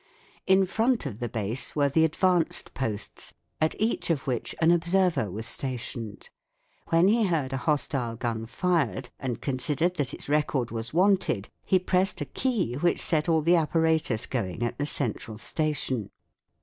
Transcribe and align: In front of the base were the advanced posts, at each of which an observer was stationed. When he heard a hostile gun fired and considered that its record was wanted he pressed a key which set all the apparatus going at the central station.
In 0.47 0.65
front 0.65 1.05
of 1.05 1.19
the 1.19 1.29
base 1.29 1.75
were 1.75 1.87
the 1.87 2.03
advanced 2.05 2.73
posts, 2.73 3.35
at 3.61 3.75
each 3.79 4.09
of 4.09 4.25
which 4.25 4.55
an 4.59 4.71
observer 4.71 5.29
was 5.29 5.45
stationed. 5.45 6.31
When 6.89 7.07
he 7.07 7.27
heard 7.27 7.53
a 7.53 7.57
hostile 7.69 8.15
gun 8.15 8.47
fired 8.47 9.11
and 9.19 9.39
considered 9.39 9.97
that 9.97 10.11
its 10.15 10.27
record 10.27 10.71
was 10.71 10.91
wanted 10.91 11.49
he 11.63 11.77
pressed 11.77 12.19
a 12.19 12.25
key 12.25 12.73
which 12.77 12.99
set 12.99 13.29
all 13.29 13.43
the 13.43 13.55
apparatus 13.57 14.25
going 14.25 14.63
at 14.63 14.79
the 14.79 14.87
central 14.87 15.37
station. 15.37 16.09